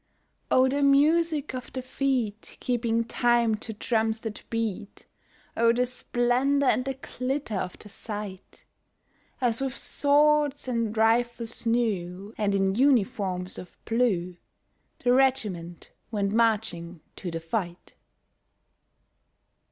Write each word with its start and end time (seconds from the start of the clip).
Oh 0.49 0.67
the 0.67 0.81
music 0.81 1.53
of 1.53 1.71
the 1.73 1.83
feet 1.83 2.57
keeping 2.59 3.03
time 3.03 3.53
to 3.57 3.71
drums 3.73 4.21
that 4.21 4.41
beat, 4.49 5.05
Oh 5.55 5.71
the 5.71 5.85
splendour 5.85 6.67
and 6.67 6.85
the 6.85 6.95
glitter 6.95 7.57
of 7.57 7.77
the 7.77 7.87
sight, 7.87 8.65
As 9.39 9.61
with 9.61 9.77
swords 9.77 10.67
and 10.67 10.97
rifles 10.97 11.67
new 11.67 12.33
and 12.35 12.55
in 12.55 12.73
uniforms 12.73 13.59
of 13.59 13.77
blue 13.85 14.37
The 15.03 15.13
regiment 15.13 15.91
went 16.09 16.31
marching 16.33 17.01
to 17.17 17.29
the 17.29 17.39
fight! 17.39 17.93